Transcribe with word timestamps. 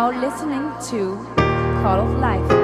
now 0.00 0.10
listening 0.10 0.66
to 0.88 1.14
Call 1.82 2.00
of 2.00 2.18
Life. 2.20 2.59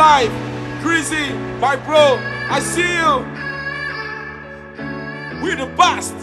life. 0.00 0.32
Crazy, 0.80 1.30
my 1.60 1.76
bro, 1.76 2.16
I 2.48 2.58
see 2.60 2.90
you. 3.00 3.12
We're 5.42 5.56
the 5.56 5.70
best. 5.76 6.19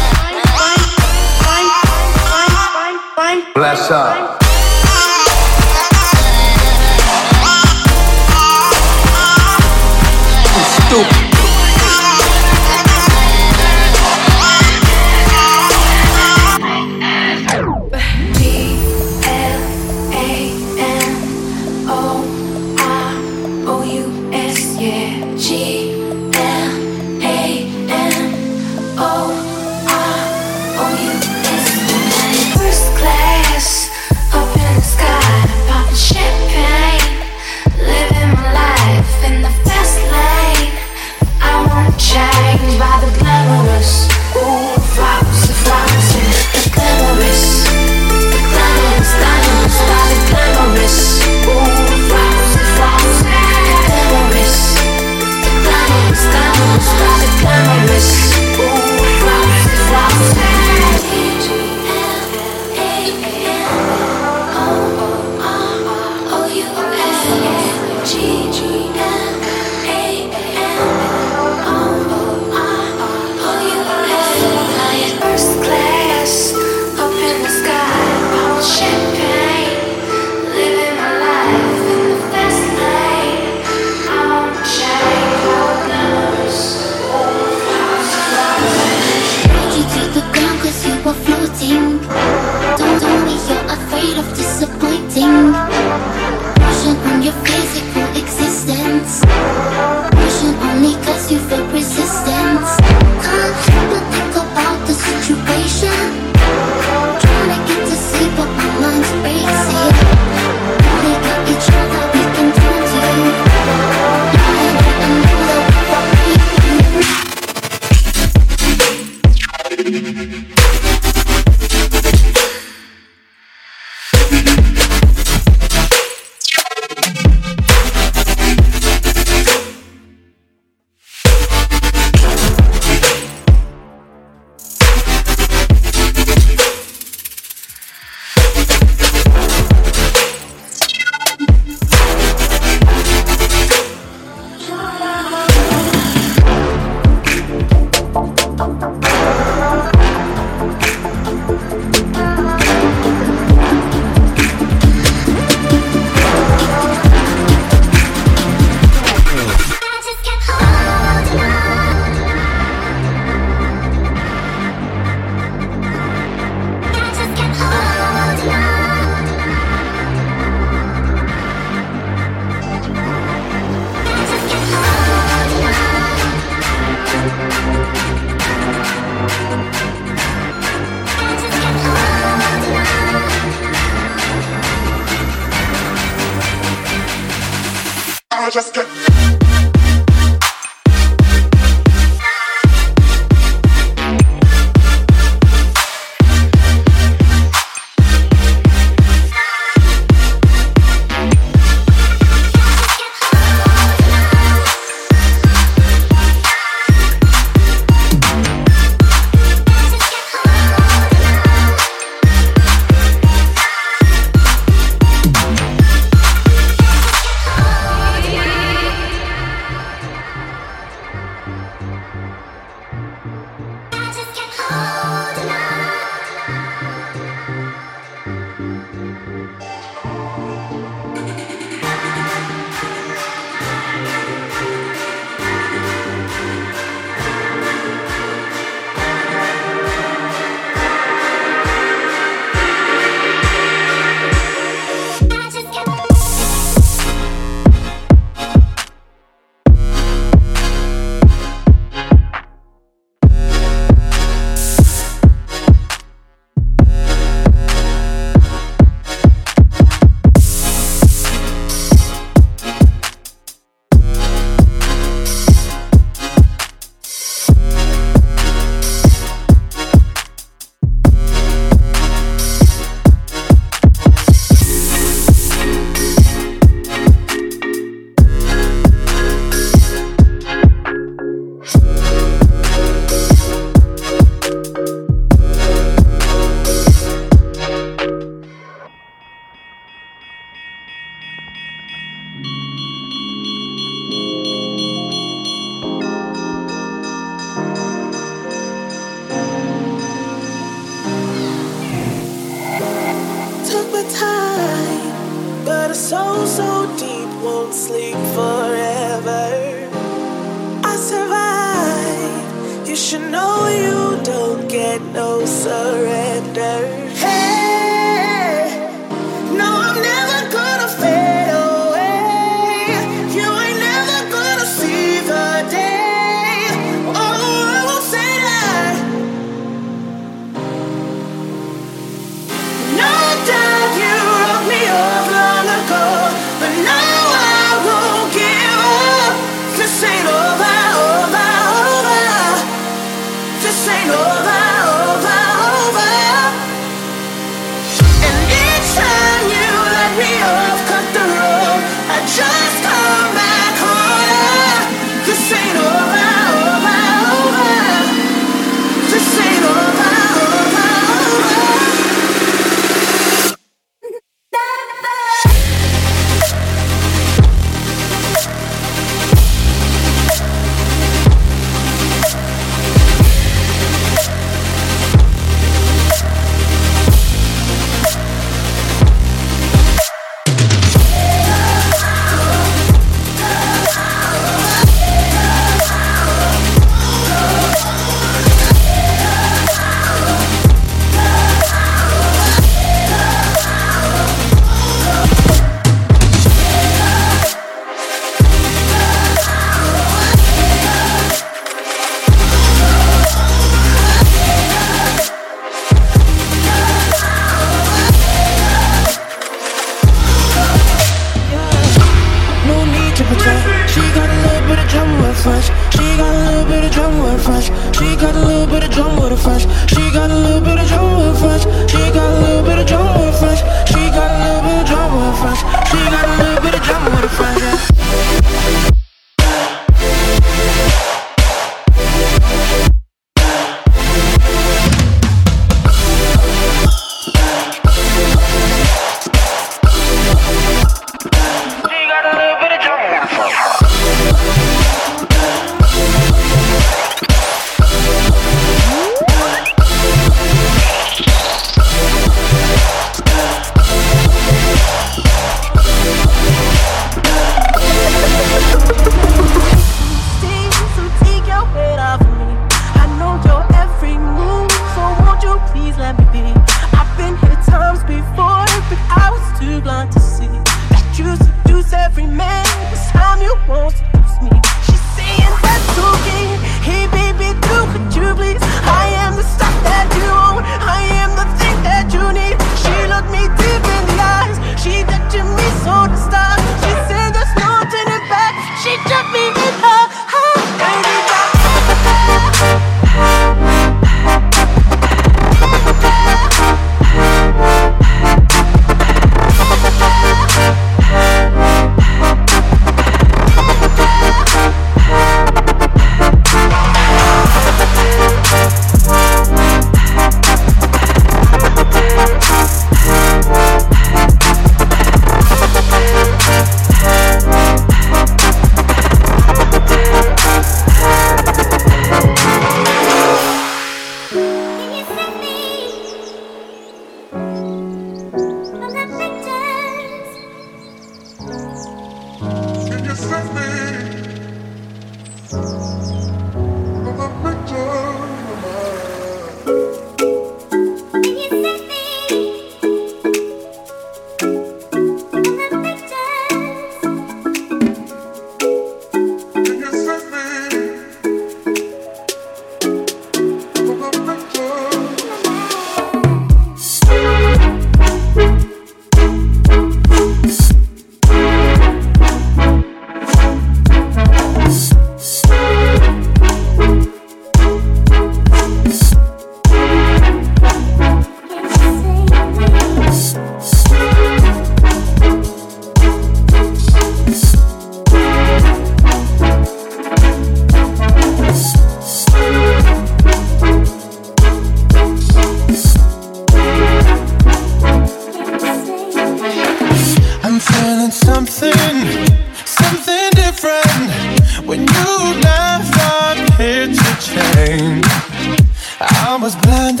Different 599.41 599.97
face 599.97 600.00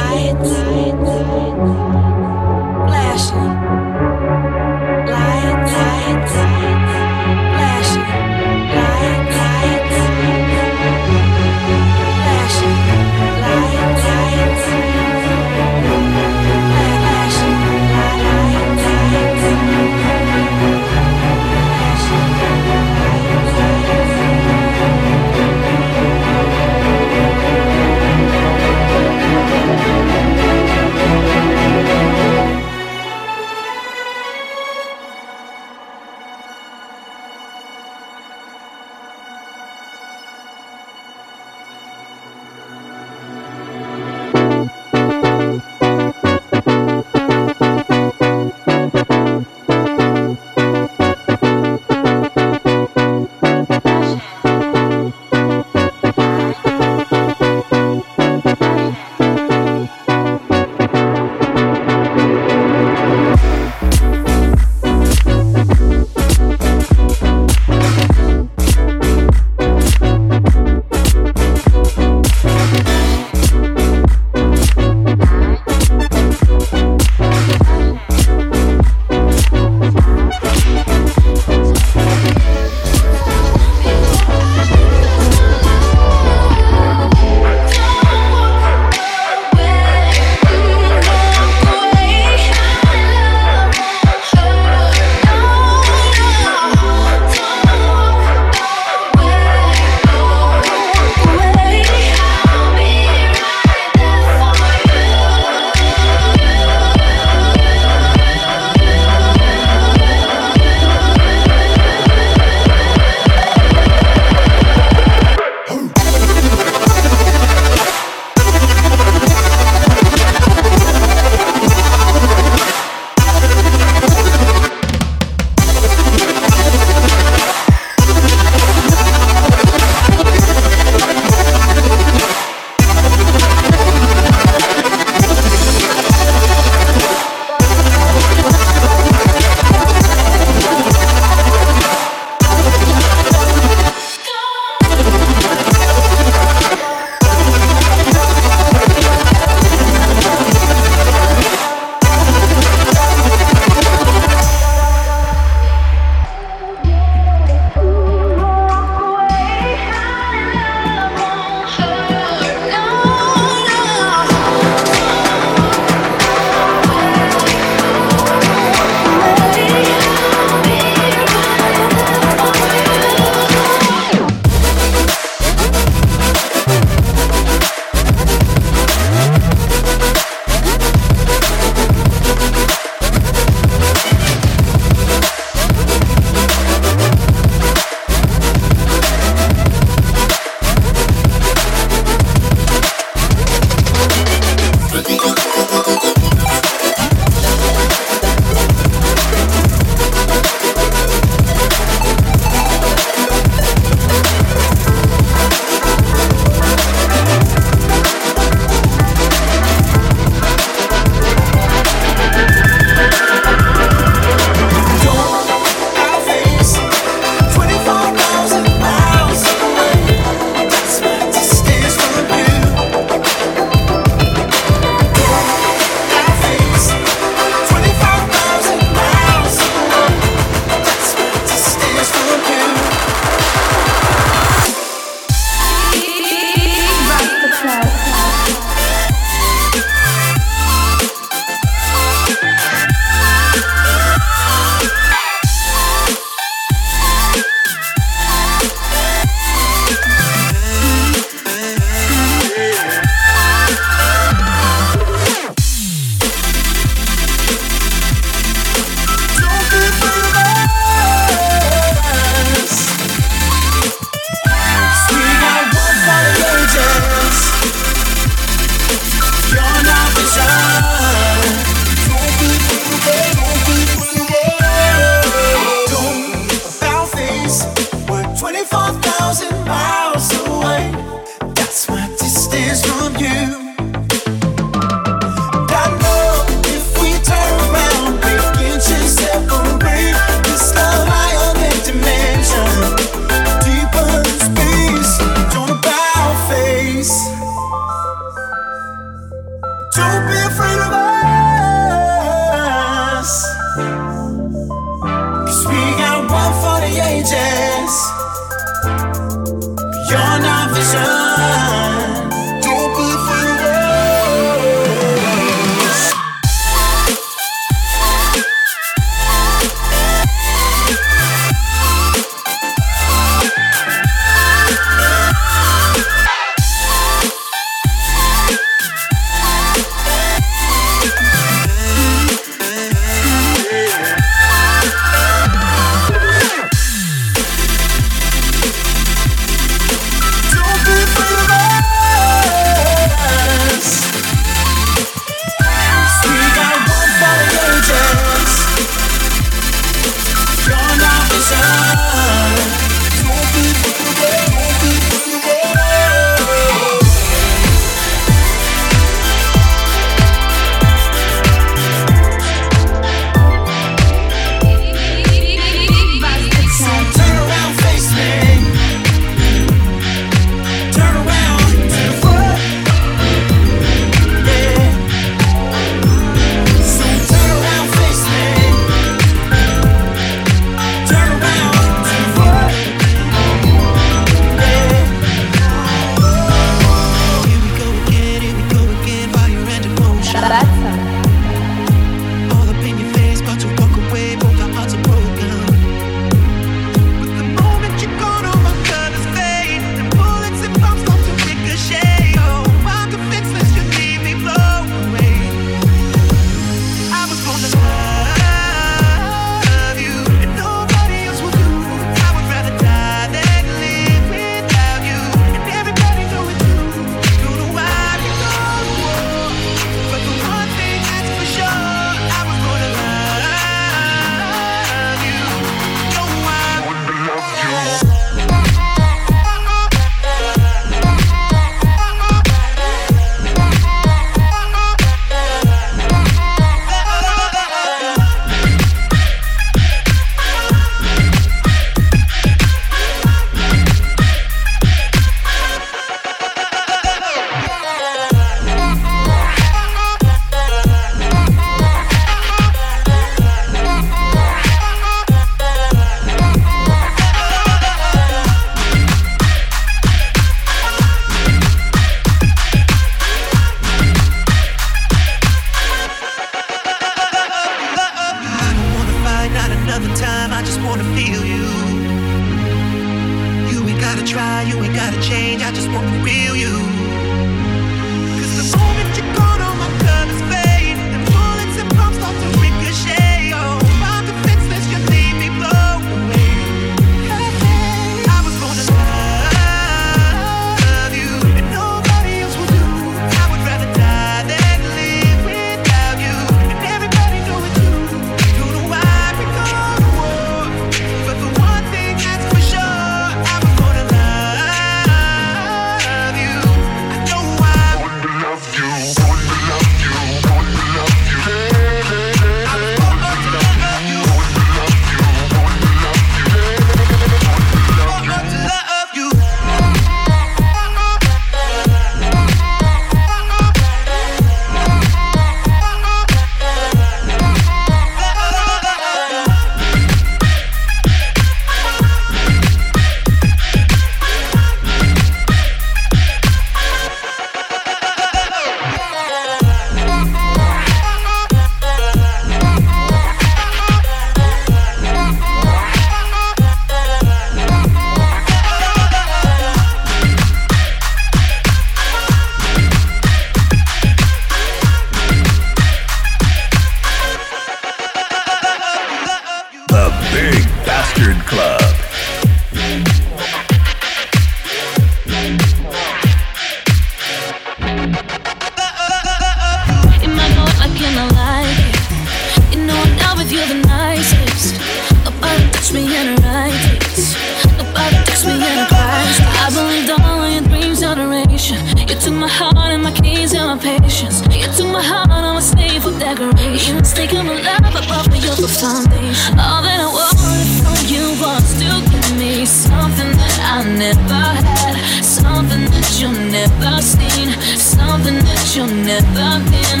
you've 598.82 599.06
never 599.06 599.62
been. 599.70 600.00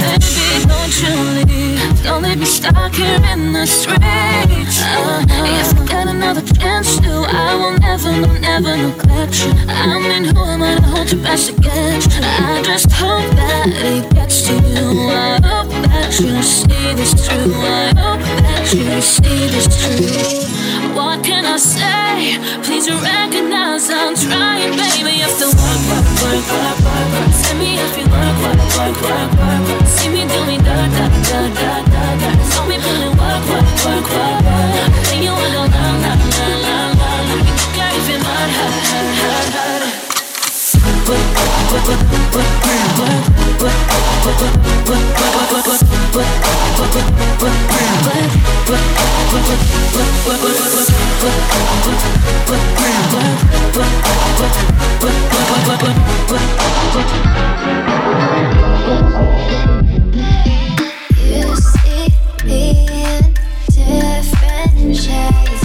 Baby, 0.00 0.66
don't 0.66 0.94
you 1.02 1.14
leave. 1.44 2.02
Don't 2.02 2.22
leave 2.22 2.38
me 2.38 2.46
stuck 2.46 2.94
here 2.94 3.20
in 3.32 3.52
the 3.52 3.66
streets. 3.66 4.78
If 4.78 5.80
I 5.80 5.86
get 5.86 6.06
another 6.08 6.42
chance 6.54 6.98
to, 7.00 7.24
I 7.28 7.54
will 7.54 7.76
never, 7.78 8.12
no, 8.12 8.32
never 8.38 8.76
neglect 8.76 9.44
you. 9.44 9.52
I 9.68 9.98
mean, 9.98 10.24
who 10.24 10.44
am 10.44 10.62
I 10.62 10.76
to 10.76 10.82
hold 10.82 11.10
you 11.12 11.18
best 11.22 11.50
against? 11.50 12.10
I 12.22 12.62
just 12.62 12.90
hope 12.92 13.30
that 13.36 13.68
it 13.68 14.14
gets 14.14 14.42
to 14.46 14.54
you. 14.54 15.10
I 15.10 15.40
hope 15.42 15.70
that 15.90 16.18
you 16.20 16.42
see 16.42 16.94
this 16.94 17.14
true. 17.26 17.54
I 17.54 17.92
hope 17.96 18.20
that 18.42 18.72
you 18.72 19.00
see 19.00 19.48
this 19.48 19.66
true. 19.80 20.94
What 20.94 21.24
can 21.24 21.44
I 21.44 21.56
say? 21.58 22.38
Please 22.62 22.88
recognize 22.90 23.90
I'm 23.90 24.14
trying, 24.14 24.70
baby. 24.72 25.16
You 25.36 25.48
work, 25.52 25.82
work, 25.90 26.06
work, 26.22 26.46
work, 26.48 26.78
work, 26.86 27.08
work. 27.12 27.58
Me 27.58 27.76
if 27.78 27.92
you 27.98 28.04
work, 28.08 28.36
work, 28.42 28.60
work, 28.76 28.96
work, 29.02 29.32
work, 29.36 29.45
See 29.86 30.08
me 30.08 30.22
do 30.26 30.38
da 30.58 30.76
da 30.96 31.06
da 31.28 31.38
da 31.58 31.72
da 31.92 32.04
da. 32.20 32.30
Saw 32.50 32.64
me 32.66 32.76
putting 32.78 33.14
work, 33.20 33.42
work, 33.50 33.68
work, 33.84 34.06
work, 34.16 34.42
work. 34.46 34.92
You 35.22 35.32
wanna 35.32 35.62
la 35.74 35.86
la 36.02 36.12
la 36.36 36.46
la 36.64 36.78
la. 36.98 37.10
You 37.30 37.68
got 37.76 37.92
it 37.94 38.08
in 38.14 38.20
my 38.22 38.34
heart. 41.06 41.35
You 61.18 61.56
see 61.56 62.08
me 62.44 62.86
in 62.88 63.34
different 63.68 64.96
shades, 64.96 65.55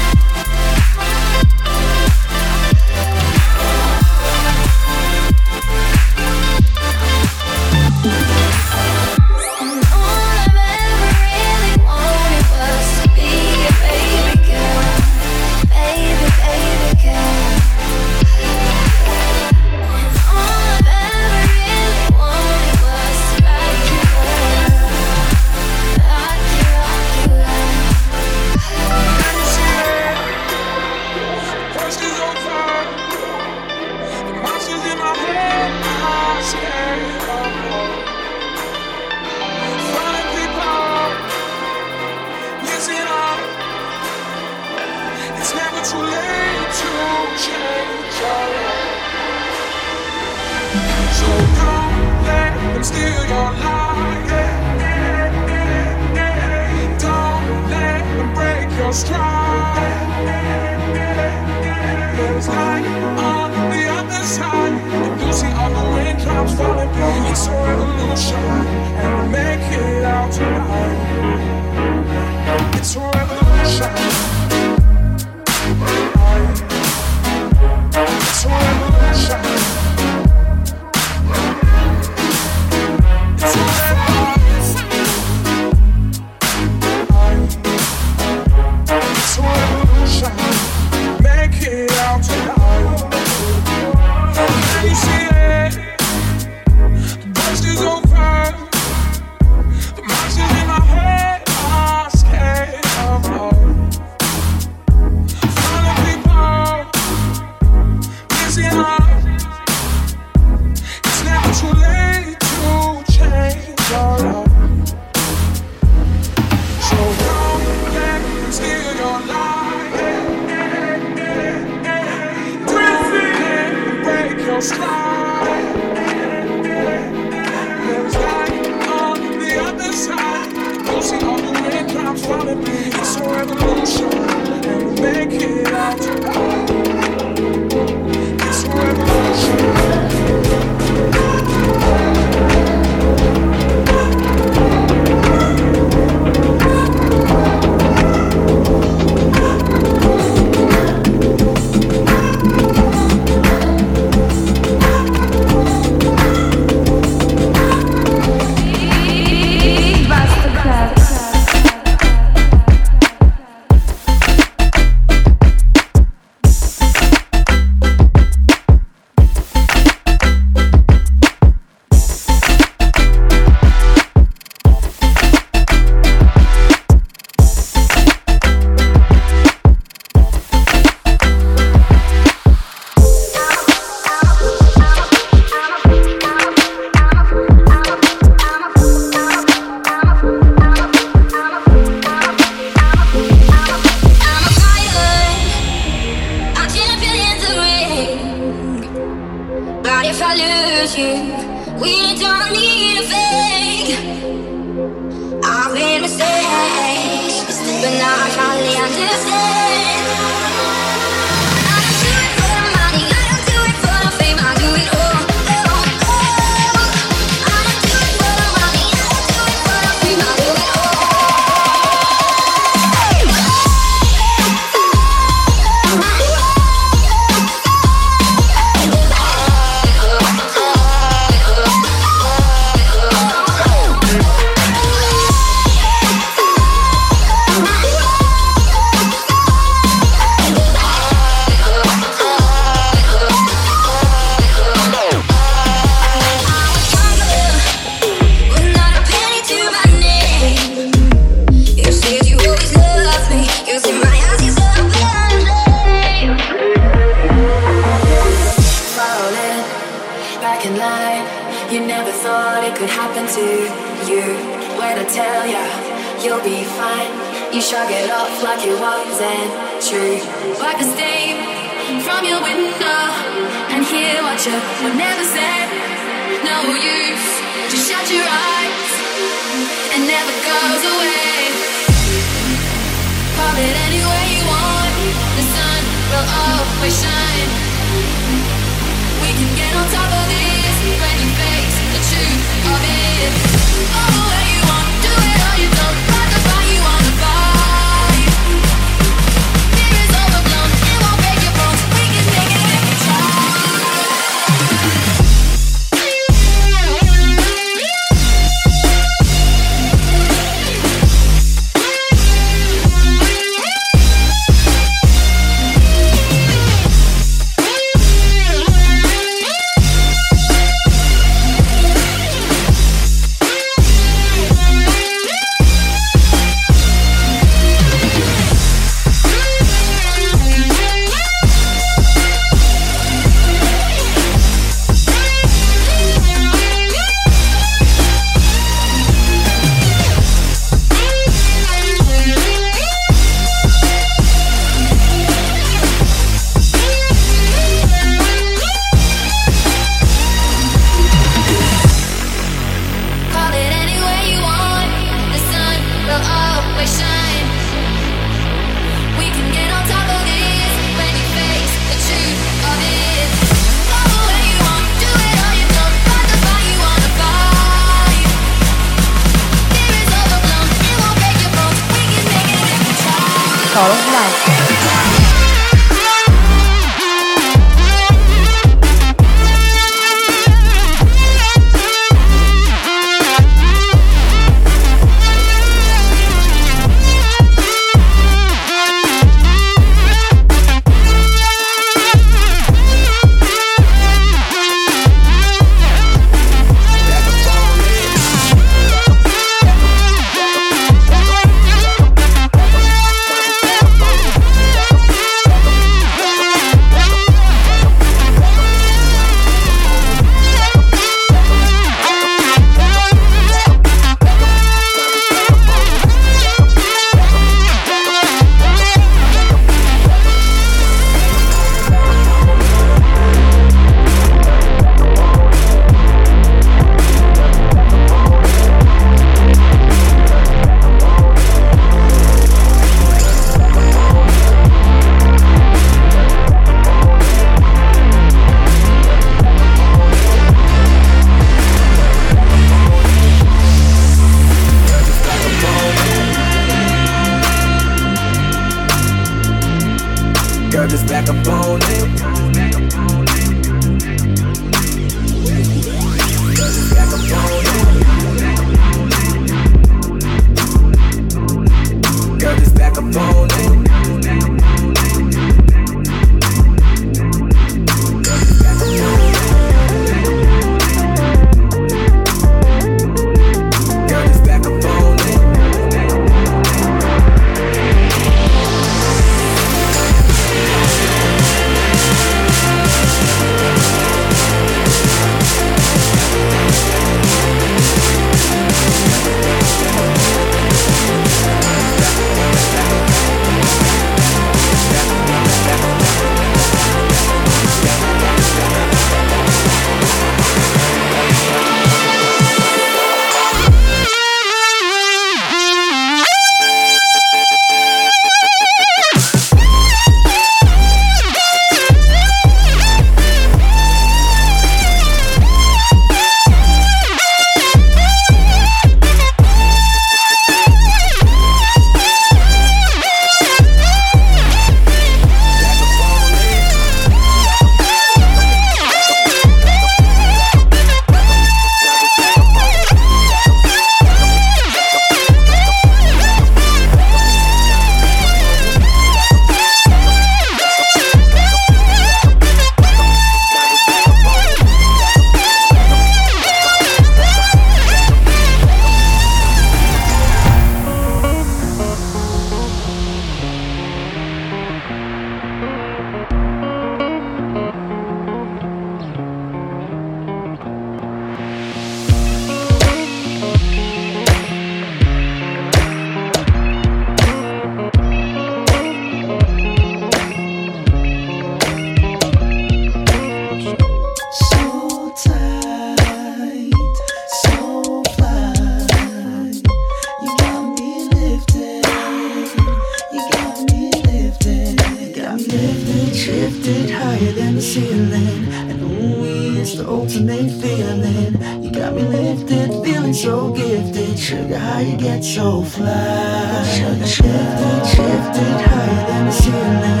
Sugar, 594.32 594.56
how 594.56 594.78
you 594.78 594.96
get 594.96 595.22
so 595.22 595.62
fly? 595.62 596.64
Sugar, 596.64 597.06
shifting, 597.06 597.84
shifting 597.84 598.56
higher 598.64 599.06
than 599.06 599.26
the 599.26 599.30
ceiling. 599.30 600.00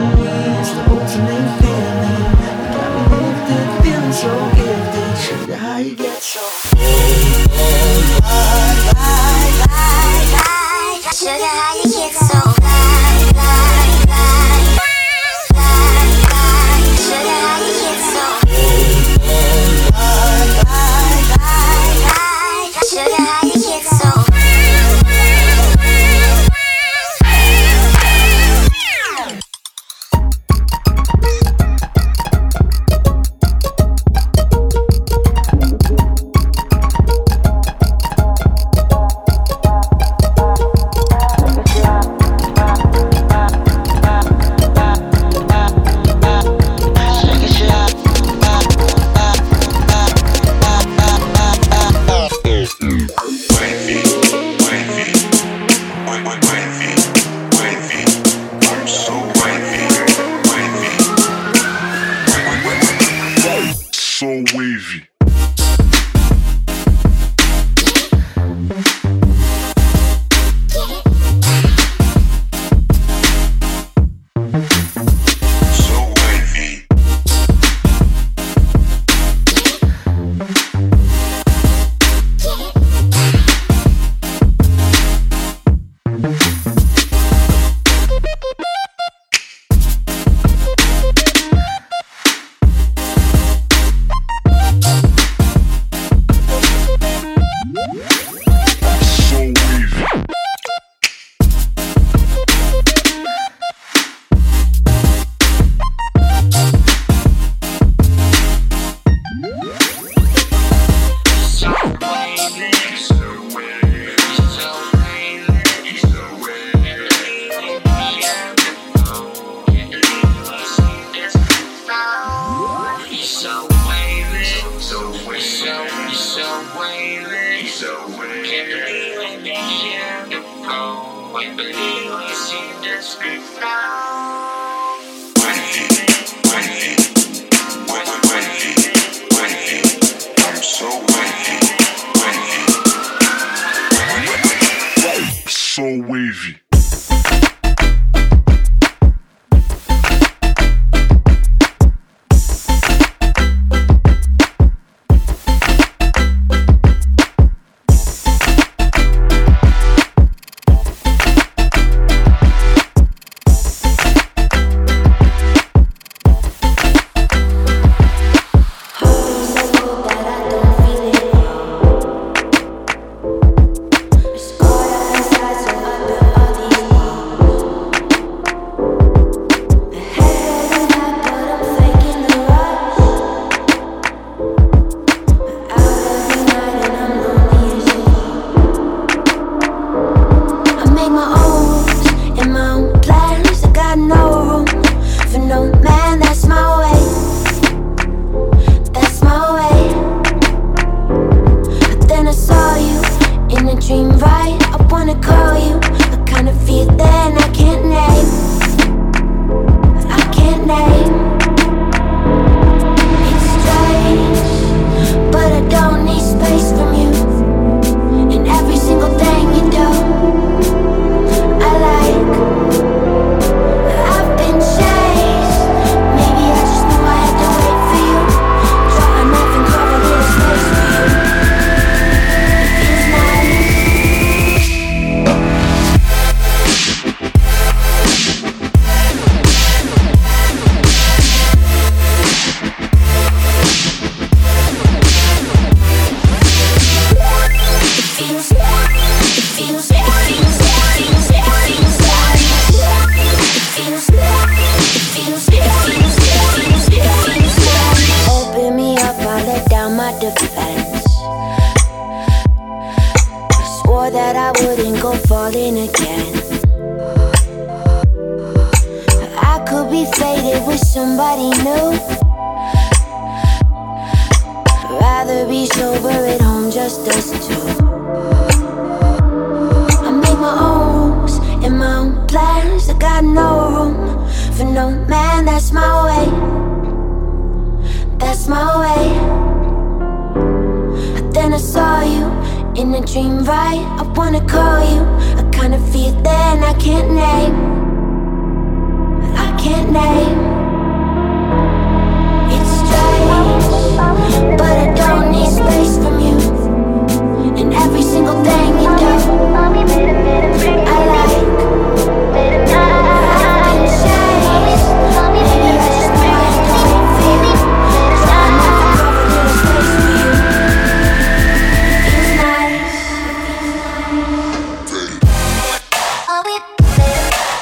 Ooh, 0.00 0.24
it's 0.56 0.70
the 0.70 0.80
ultimate 0.88 1.48
feeling. 1.60 2.24
Got 2.72 2.90
me 2.96 3.02
lifted, 3.12 3.68
feeling 3.82 4.14
so 4.14 4.32
gifted. 4.56 5.12
Sugar, 5.18 5.56
how 5.56 5.76
you 5.76 5.94
get 5.94 6.22
so 6.22 6.40
fly? 6.40 6.80
Sugar, 11.12 11.69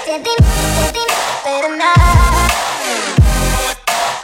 better, 0.08 0.24
better, 0.24 0.40
better, 0.88 1.06
better 1.44 1.76
now. 1.76 1.92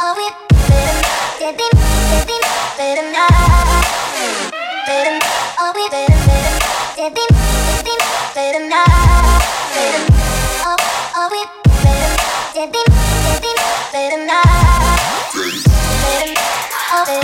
Oh, 0.01 0.14
we 0.16 0.26
better, 0.64 0.97
better, 1.39 1.68
better, 2.09 2.41
better 2.78 3.07
now. 3.12 3.28
Better, 4.87 5.18
oh, 5.61 5.72
we 5.76 5.85
better, 5.93 6.16
better, 6.24 6.57
better, 6.97 7.28
better, 7.85 7.99
better 8.35 8.62
now. 8.66 8.85
Better, 9.74 10.03
oh, 10.64 10.76
oh, 11.16 11.28
we 11.30 11.41
better, 11.85 12.16
better, 12.55 12.85
better, 13.28 13.57
better 13.93 14.20
now. 14.24 14.41
Oh, 16.93 17.05
better, 17.05 17.20
better, 17.20 17.24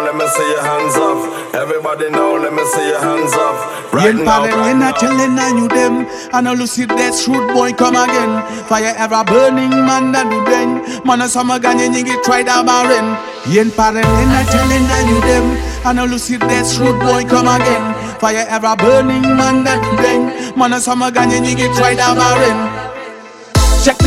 see 0.31 0.49
your 0.51 0.63
hands 0.63 0.95
up. 0.95 1.19
Everybody 1.55 2.09
now, 2.09 2.37
let 2.39 2.53
me 2.53 2.63
see 2.65 2.87
your 2.87 2.99
hands 2.99 3.33
up. 3.33 3.93
Right 3.93 4.15
Yen 4.15 4.23
now, 4.23 4.45
right 4.47 4.75
now. 4.75 4.91
telling 4.95 5.35
I 5.37 5.51
knew 5.51 5.67
them. 5.67 6.07
And 6.33 6.47
a 6.47 6.53
lucid 6.53 6.89
death 6.89 7.19
shrewd 7.19 7.53
boy 7.53 7.73
come 7.73 7.95
again. 7.95 8.39
Fire 8.65 8.95
ever 8.97 9.23
burning 9.25 9.69
man 9.71 10.11
that 10.13 10.29
do 10.31 10.39
then. 10.47 11.03
Man 11.05 11.21
a 11.21 11.27
summer 11.27 11.59
ganye 11.59 11.89
nyingi 11.91 12.15
try 12.23 12.43
da 12.43 12.63
barren. 12.63 13.17
Yen 13.51 13.71
parent, 13.71 14.07
a 14.07 14.41
telling 14.47 14.87
I 14.87 15.03
knew 15.03 15.21
them. 15.21 15.45
And 15.85 15.99
a 15.99 16.05
lucid 16.05 16.39
death 16.41 16.71
shrewd 16.71 16.99
boy 17.01 17.25
come 17.27 17.47
again. 17.47 17.83
Fire 18.19 18.45
ever 18.47 18.75
burning 18.77 19.23
man 19.35 19.63
that 19.65 19.83
do 19.83 19.91
then. 20.01 20.57
Man 20.57 20.73
a 20.73 20.79
summer 20.79 21.11
ganye 21.11 21.39
nyingi 21.43 21.67
try 21.75 21.93
da 21.95 22.15
barren. 22.15 22.80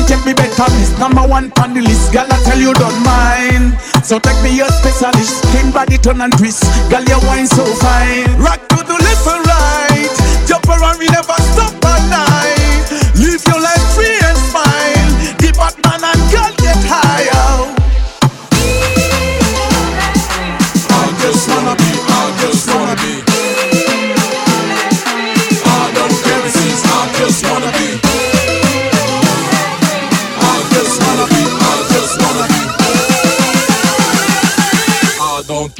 Check 0.07 0.25
me, 0.27 0.35
better 0.35 0.69
list. 0.77 0.99
Number 0.99 1.23
one 1.27 1.53
on 1.61 1.75
the 1.75 1.81
list. 1.81 2.13
Girl, 2.13 2.27
I 2.29 2.37
tell 2.45 2.59
you 2.59 2.73
don't 2.75 3.01
mind. 3.05 3.79
So 4.05 4.19
take 4.19 4.37
me 4.43 4.57
your 4.57 4.69
specialist. 4.69 5.43
Clean 5.51 5.73
body 5.73 5.99
turn 5.99 6.21
and 6.21 6.33
twist. 6.37 6.63
Girl, 6.91 7.05
your 7.05 7.21
wine 7.25 7.47
so 7.47 7.65
fine. 7.81 8.29
Rock 8.39 8.61
to 8.69 8.85
the 8.85 8.97
left 9.01 9.27
and 9.27 9.45
right. 9.49 10.13
Jump 10.47 10.69
around, 10.69 10.99
we 10.99 11.09
never 11.09 11.37
stop 11.53 11.73
all 11.85 12.03
night. 12.13 12.85
Live 13.17 13.43
your 13.49 13.61
life 13.61 13.87
free 13.97 14.19
and 14.29 14.39
smile. 14.53 15.11
The 15.41 15.51
Batman 15.57 16.05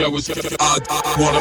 I 0.05 0.09
you 0.27 0.35
I, 0.61 0.79
I 0.91 1.17
wanna 1.19 1.41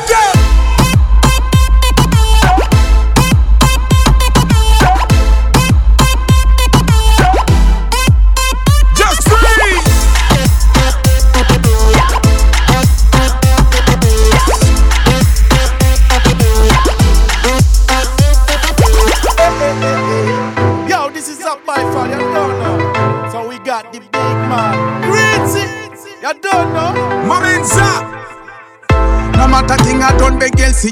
far, 21.93 22.07
you 22.07 22.17
don't 26.41 26.73
know. 26.73 26.92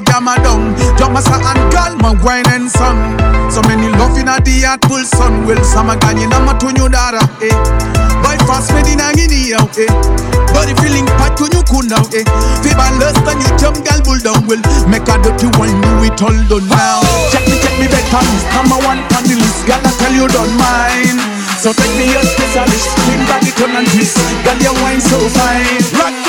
jam 0.00 0.28
a 0.28 0.36
down. 0.42 0.74
Jamasa 0.96 1.36
and 1.40 1.72
girl, 1.72 1.96
my 2.00 2.14
wine 2.24 2.48
and 2.48 2.70
song. 2.70 3.18
So 3.50 3.60
many 3.62 3.88
love 3.98 4.16
in 4.18 4.28
a 4.28 4.40
the 4.40 4.64
heart 4.66 4.84
full 4.86 5.04
sun. 5.04 5.46
Well, 5.46 5.62
some 5.64 5.90
a 5.90 5.96
ganyi 5.96 6.28
na 6.28 6.40
matunyo 6.40 6.90
dara, 6.90 7.20
eh. 7.42 7.52
Boy 8.22 8.38
fast 8.46 8.72
ready 8.72 8.96
na 8.96 9.12
gini 9.12 9.50
yo, 9.50 9.60
eh. 9.76 9.88
Body 10.52 10.74
feeling 10.80 11.06
pat 11.18 11.36
to 11.36 11.48
you 11.52 11.62
cool 11.68 11.84
now, 11.84 12.04
eh. 12.12 12.24
Fever 12.62 12.90
lust 13.00 13.24
and 13.26 13.42
you 13.42 13.50
jump 13.58 13.76
girl 13.84 14.00
bull 14.04 14.18
down. 14.20 14.46
Well, 14.46 14.60
make 14.88 15.08
a 15.08 15.16
dirty 15.20 15.48
wine, 15.58 15.80
do 15.80 16.04
it 16.06 16.20
all 16.22 16.38
done 16.48 16.68
now. 16.68 17.02
Check 17.32 17.44
me, 17.48 17.56
check 17.60 17.76
me 17.80 17.86
better 17.88 18.22
list. 18.22 18.46
Number 18.56 18.78
one 18.84 19.00
on 19.00 19.24
the 19.28 19.36
list, 19.36 19.66
girl, 19.66 19.80
I 19.82 19.92
tell 20.00 20.14
you 20.14 20.26
don't 20.28 20.54
mind. 20.56 21.20
So 21.60 21.72
take 21.72 21.94
me 21.94 22.10
your 22.10 22.24
specialist, 22.24 22.88
clean 23.06 23.22
body 23.28 23.50
turn 23.54 23.76
and 23.76 23.86
twist. 23.92 24.16
Girl, 24.44 24.58
your 24.58 24.74
wine 24.82 25.00
so 25.00 25.18
fine. 25.36 26.21